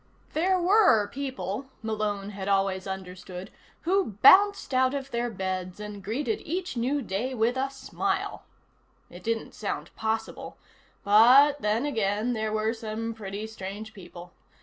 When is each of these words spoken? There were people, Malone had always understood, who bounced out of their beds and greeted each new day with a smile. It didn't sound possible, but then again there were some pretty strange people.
There 0.33 0.59
were 0.59 1.07
people, 1.09 1.67
Malone 1.83 2.31
had 2.31 2.47
always 2.47 2.87
understood, 2.87 3.51
who 3.81 4.13
bounced 4.23 4.73
out 4.73 4.95
of 4.95 5.11
their 5.11 5.29
beds 5.29 5.79
and 5.79 6.03
greeted 6.03 6.41
each 6.41 6.75
new 6.75 7.03
day 7.03 7.35
with 7.35 7.55
a 7.55 7.69
smile. 7.69 8.41
It 9.11 9.23
didn't 9.23 9.53
sound 9.53 9.95
possible, 9.95 10.57
but 11.03 11.61
then 11.61 11.85
again 11.85 12.33
there 12.33 12.51
were 12.51 12.73
some 12.73 13.13
pretty 13.13 13.45
strange 13.45 13.93
people. 13.93 14.33